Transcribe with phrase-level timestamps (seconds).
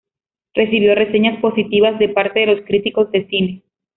[0.55, 3.61] Recibió reseñas positivas de parte de los críticos de cine.